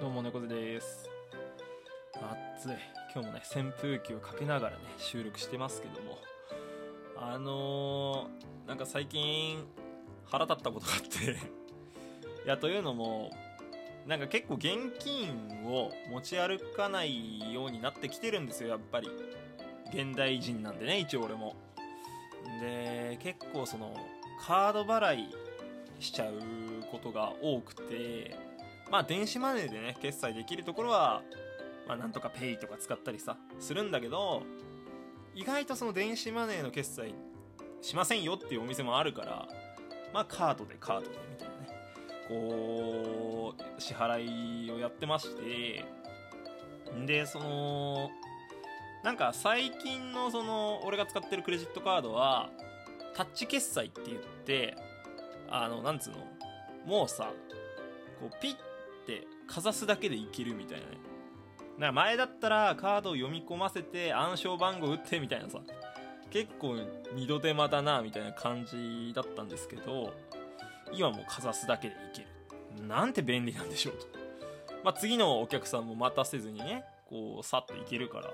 [0.00, 1.10] どうも猫背です。
[2.56, 2.70] 暑い。
[3.12, 6.18] 今日もね扇風機をかけながらね収録してますけども。
[7.16, 9.66] あのー、なんか最近
[10.24, 11.32] 腹立ったことがあって。
[12.46, 13.32] いやというのも
[14.06, 19.10] なんか結構現金を持ち歩かないようになってきてるんですよやっぱり。
[19.92, 21.56] 現代人なんでね一応俺も。
[22.60, 23.96] で結構その
[24.40, 25.34] カード払い
[25.98, 26.34] しちゃう
[26.88, 28.47] ことが多くて。
[28.90, 31.22] まあ電子マネーでね決済できるところは、
[31.86, 34.42] まあ、なんとかペイとか使ったりさするんだけど
[35.34, 37.14] 意外とその電子マネーの決済
[37.80, 39.48] しませんよっていうお店もあるから
[40.12, 41.68] まあカードでカードでみたいなね
[42.28, 45.84] こう支払いをやってまして
[47.06, 48.10] でその
[49.04, 52.50] なんか最近のその俺が使ってるクレジットカードは
[53.14, 54.76] タッチ決済って言って
[55.50, 56.16] あのなんつうの
[56.86, 57.32] もうさ
[58.20, 58.56] こうピッ
[59.08, 60.92] てかざすだけでいけるみたいなね。
[60.92, 65.60] だから前だったらカードを読み込ませて暗証番号打ってみたいなさ。
[66.30, 66.76] 結構
[67.14, 70.12] 二度手間だなみたいな感じだったんですけど
[70.92, 72.20] 今もうかざすだけでいけ
[72.82, 72.86] る。
[72.86, 74.06] なんて便利なんでしょうと、
[74.84, 78.30] まあ、次のお客さんも待たせずにねこうさっといけるから。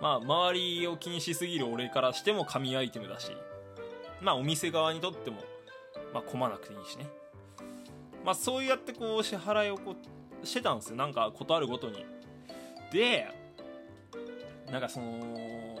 [0.00, 3.32] まあ周りを気にしすぎる俺からしても神アイテムだし。
[4.20, 5.38] まあお店側にとっても
[6.14, 7.08] まあ混まなくていいしね。
[8.28, 9.96] まあ、そうやってこう支払いをこ
[10.42, 10.96] うしてたんですよ。
[10.96, 12.04] なんかことあるごとに。
[12.92, 13.26] で
[14.70, 15.78] なんかその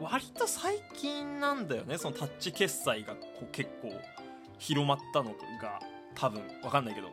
[0.00, 1.96] 割と最近なんだよね。
[1.96, 3.92] そのタッチ決済がこう結構
[4.58, 5.78] 広まったのが
[6.16, 7.10] 多分分かんないけど。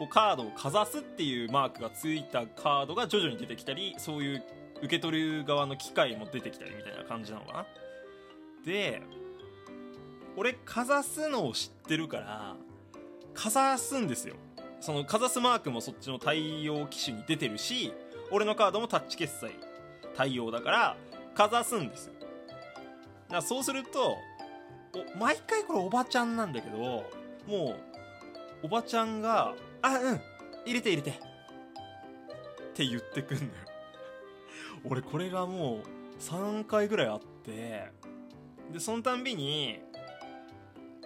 [0.00, 4.44] こうカードをかざすっていうマークがついたカードが徐々に出てきたりそういう
[4.78, 7.66] 受け取る側の機械も出てきたりみたいな感じなのかな。
[8.66, 9.00] で
[10.36, 12.56] 俺かざすのを知ってるから
[13.40, 14.34] かざすんですよ。
[14.80, 17.92] そのかざすマークもそっちの対応機種に出てるし
[18.32, 19.52] 俺のカードもタッチ決済
[20.16, 20.96] 対応だから
[21.34, 22.14] かざすんですよ。
[22.14, 22.26] だか
[23.36, 24.16] らそうすると
[25.18, 26.78] 毎回これおばちゃんなんだけど
[27.46, 27.76] も
[28.62, 30.20] うおばちゃんが「あうん
[30.66, 31.14] 入れて入れて」っ
[32.74, 33.50] て言ってくんのよ。
[34.84, 35.82] 俺これがもう
[36.20, 37.88] 3回ぐらいあって
[38.72, 39.80] でそのたんびに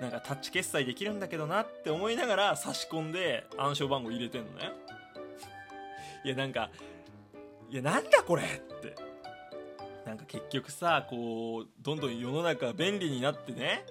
[0.00, 4.72] なんかタッチ決済できるんだけどなって思いながら差し込んで暗証番号入れてんのね。
[6.24, 6.70] いやなんか
[7.70, 8.46] いやなんだこれっ
[8.80, 9.12] て。
[10.04, 13.84] なんか結局さこうどんどん世の中便利になってね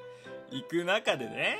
[0.52, 1.60] 行く中でね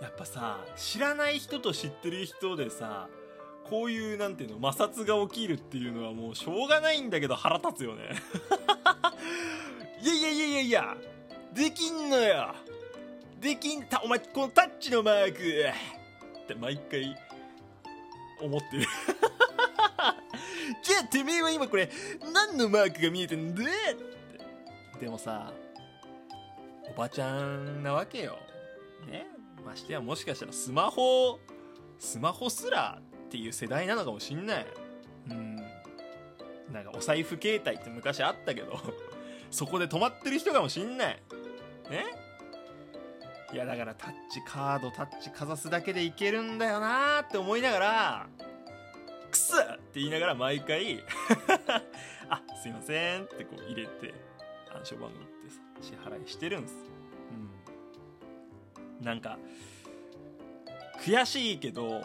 [0.00, 3.08] やっぱさ知らない人と知ってる人でさ
[3.68, 8.10] こういうなんていうの摩擦が起きるっていうのはもうしょうがないんだけど腹立つよね。
[10.00, 10.96] いやいやいやいやいや
[11.52, 12.54] できんのよ。
[13.46, 15.38] できんたお前このタッチのマーク。
[15.38, 17.16] って毎回
[18.42, 18.82] 思ってる。
[20.82, 21.88] じゃあてめえは今これ
[22.34, 23.62] 何のマークが見えてんだ？
[23.62, 23.64] っ
[24.98, 25.04] て。
[25.04, 25.52] でもさ
[26.90, 28.36] おばちゃんなわけよ。
[29.08, 29.28] ね。
[29.64, 31.38] ましてやもしかしたらスマホ
[32.00, 34.66] スマホすらっていう世代なのかもしんない。
[35.30, 35.56] うん。
[36.72, 38.76] なんかお財布携帯って昔あったけど
[39.52, 41.22] そこで止まってる人かもしんない。
[41.90, 42.25] ね。
[43.52, 48.26] いやだからタッチカードタッチかざすだけでいけるんだよなーって思いながら
[49.30, 51.02] くすって言いながら毎回
[52.28, 54.14] あすいませんってこう入れて
[54.74, 56.74] 暗証番号ってさ支払いしてるんです。
[58.98, 59.04] うん。
[59.04, 59.38] なんか
[61.04, 62.02] 悔しいけど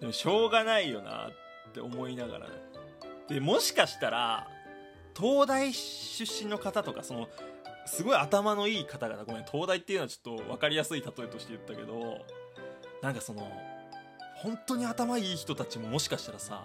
[0.00, 2.46] でもしょうがないよなって思いながら
[3.28, 4.48] でもしかしたら
[5.16, 7.28] 東大出身の方とかその
[7.88, 12.24] すごい頭のいい方々ごめん東大っていうのはちょっと分かりやすい例えとして言ったけど
[13.02, 13.50] なんかその
[14.36, 16.64] 本当に頭いい人たちももしかしたらさ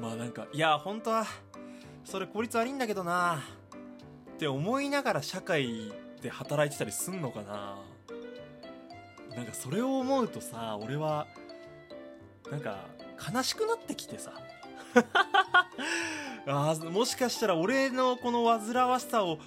[0.00, 1.26] まあなんかいや本当は
[2.04, 3.42] それ効率悪いんだけどな
[4.34, 5.92] って思いながら社会
[6.22, 7.76] で働いてたりすんのかな。
[9.36, 11.26] なんかそれを思うとさ俺は
[12.50, 12.86] なんか
[13.32, 14.32] 悲しくなってきてさ。
[16.46, 19.38] あもしかしたら俺のこの煩わしさを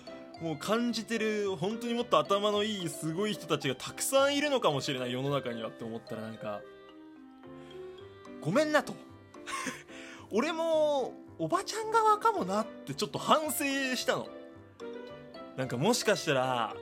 [0.42, 6.62] もう感じてる本当にもっと頭のいいすごい人たちがたくさんいるのかもしれない世の中にはって思ったらなんか
[8.42, 8.94] ごめんなと。
[10.32, 13.64] 俺もおばちゃん側かもなってちょっと反省
[13.96, 14.28] したの。
[15.56, 16.76] なんかもしかしたら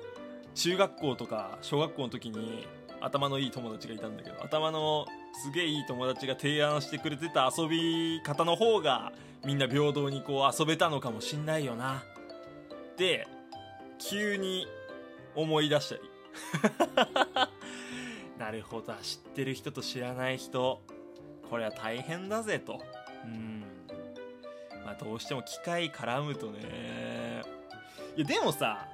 [0.53, 2.67] 中学校とか小学校の時に
[2.99, 5.05] 頭のいい友達がいたんだけど頭の
[5.43, 9.13] すげえいい友達が提案してくれてた遊び方の方が
[9.45, 12.03] みんな平等にこう遊べたのかもしんないよな。
[12.93, 13.27] って
[13.99, 14.67] 急に
[15.35, 16.01] 思い出したり。
[18.37, 20.81] なるほど知ってる人と知らない人。
[21.49, 22.81] これは大変だぜと。
[23.23, 23.63] うん。
[24.83, 27.43] まあどうしても機械絡むとね。
[28.15, 28.87] いやでもさ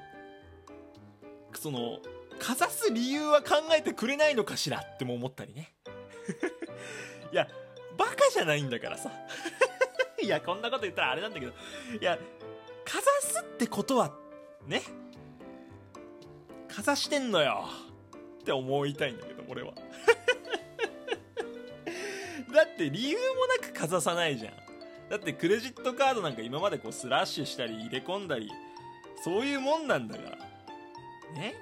[1.54, 2.00] その
[2.40, 5.74] かざす理由は考えてくれないのかしらっても思ったりね。
[7.32, 7.48] いや
[7.98, 9.12] バカじゃないんだからさ。
[10.22, 11.54] いやこんなこと言ったらあれなんだけど。
[12.00, 12.18] いや
[12.84, 14.12] かざすってことは
[14.68, 14.82] ね。
[16.68, 17.66] かざしてんのよ。
[18.42, 19.74] って思いたいんだけど俺は。
[22.54, 24.54] だって理由もなくかざさないじゃん。
[25.10, 28.50] だってクレジットカードなんか今までこうスラッシュしたり入れ込んだり
[29.24, 30.38] そういうもんなんだから。
[31.34, 31.56] ね。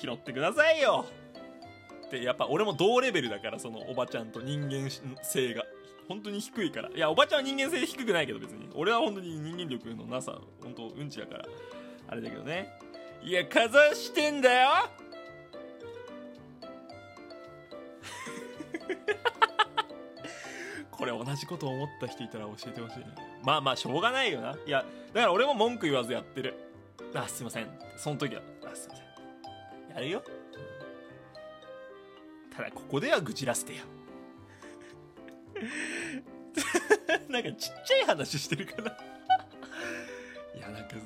[0.00, 1.04] 拾ってくださいよ。
[2.16, 4.90] ってやっぱ俺も同レベルだからそのおばちゃんと人間
[5.22, 5.64] 性が。
[6.08, 6.90] 本当に低いから。
[6.90, 8.68] いやおばちゃんは人間性低くないけど別に。
[8.74, 11.46] 俺は本当に人間力のなさ本当うんちだから。
[12.08, 12.68] あれだけどね。
[13.22, 14.68] いやかざしてんだよ！
[20.90, 23.06] これ同じこと思った人いたら教えてほしいね
[23.44, 24.56] まあまあしょうがないよな。
[24.66, 24.84] いや
[25.14, 26.54] だから俺も文句言わずやってる。
[27.14, 27.68] あすいません。
[27.96, 28.42] その時は。
[28.70, 29.94] あすいません。
[29.94, 30.22] やるよ。
[32.56, 33.84] ただここでは愚痴らせてよ。
[37.28, 38.90] なんかちっちゃい話してるから
[40.56, 40.96] いやなんか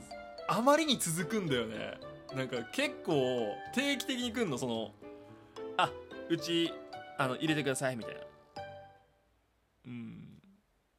[0.48, 1.98] あまりに続くんだよね。
[2.34, 4.92] なんか結構定期的に来んのその
[5.76, 5.90] あ
[6.28, 6.72] うち
[7.18, 8.20] あの入れてくださいみたいな。